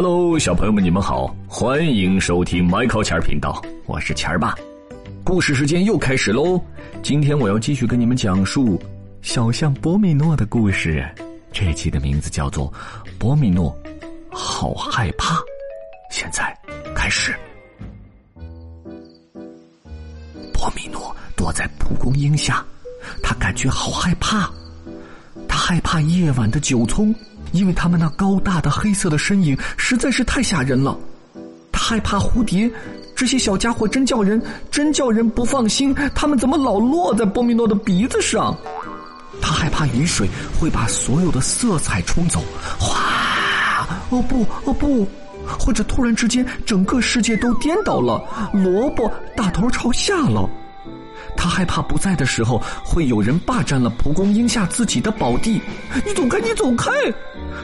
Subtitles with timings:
[0.00, 4.54] Hello，小朋友们，你们好，欢迎收听麦考钱儿频道，我是钱儿爸。
[5.24, 6.62] 故事时间又开始喽，
[7.02, 8.80] 今天我要继续跟你们讲述
[9.22, 11.04] 小象波米诺的故事。
[11.50, 12.72] 这期的名字叫做
[13.18, 13.76] 《波米诺
[14.30, 15.34] 好害怕》。
[16.12, 16.56] 现在
[16.94, 17.34] 开始。
[20.52, 22.64] 波米诺躲在蒲公英下，
[23.20, 24.48] 他感觉好害怕。
[25.48, 27.12] 他害怕夜晚的九葱。
[27.52, 30.96] 因为他们那高大的黑色的身影实在是太吓人了，
[31.72, 32.70] 他害怕蝴蝶，
[33.14, 34.40] 这些小家伙真叫人
[34.70, 35.94] 真叫人不放心。
[36.14, 38.56] 他们怎么老落在波米诺的鼻子上？
[39.40, 40.28] 他害怕雨水
[40.58, 42.42] 会把所有的色彩冲走，
[42.78, 43.86] 哗！
[44.10, 45.06] 哦不哦不！
[45.58, 50.48] 或者突然之间整个世界都颠倒了，萝卜大头朝下了。
[51.36, 55.60] 他害怕不在的时候会有人霸占了蒲公英下自己的宝地，
[56.04, 56.90] 你走开，你走开！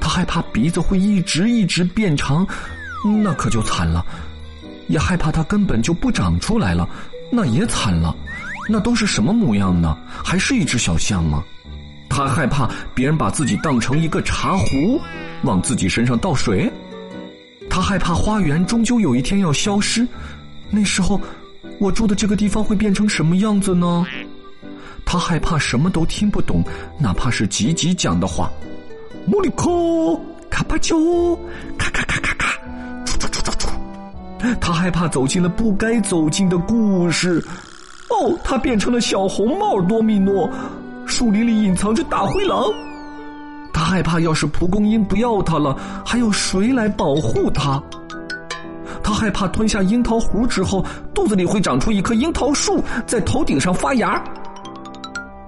[0.00, 2.46] 他害怕鼻子会一直一直变长，
[3.22, 4.04] 那可就惨了；
[4.88, 6.88] 也害怕它根本就不长出来了，
[7.30, 8.14] 那也惨了。
[8.68, 9.96] 那都是什么模样呢？
[10.24, 11.42] 还是一只小象吗？
[12.08, 15.00] 他害怕别人把自己当成一个茶壶，
[15.42, 16.70] 往自己身上倒水。
[17.68, 20.06] 他害怕花园终究有一天要消失，
[20.70, 21.20] 那时候。
[21.78, 24.06] 我住的这个地方会变成什么样子呢？
[25.04, 26.64] 他害怕什么都听不懂，
[26.98, 28.50] 哪怕是吉吉讲的话。
[29.24, 29.68] 莫里克，
[30.50, 31.36] 卡巴丘，
[31.78, 32.58] 咔咔咔咔咔，
[33.04, 33.68] 出出出出出。
[34.60, 37.44] 他害怕走进了不该走进的故事。
[38.08, 40.50] 哦，他变成了小红帽多米诺，
[41.06, 42.64] 树林里隐藏着大灰狼。
[43.72, 47.82] 他害怕，要是蒲公英不要他了，还有谁来保护他？
[49.06, 54.20] 他害怕吞下樱桃核之后，肚子里会长出一棵樱桃树，在头顶上发芽。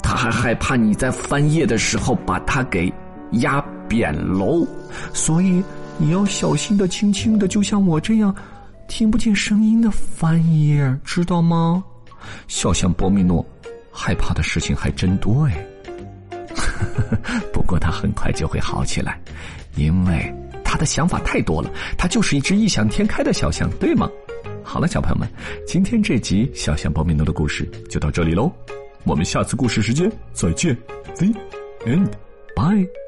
[0.00, 2.92] 他还害怕你在翻页的时候把它给
[3.32, 4.64] 压扁喽，
[5.12, 5.60] 所以
[5.96, 8.32] 你要小心的、轻轻的，就像我这样，
[8.86, 11.82] 听不见声音的翻页，知道吗？
[12.46, 13.44] 小象波米诺
[13.90, 15.66] 害怕的事情还真多哎，
[17.52, 19.20] 不过他很快就会好起来，
[19.74, 20.32] 因为。
[20.68, 24.06] 他的想法太多了，他就是一只异想天开的小象，对吗？
[24.62, 25.26] 好了，小朋友们，
[25.66, 28.52] 今天这集小象博米诺的故事就到这里喽，
[29.04, 30.76] 我们下次故事时间再见
[31.16, 31.28] ，The
[31.86, 33.07] end，bye。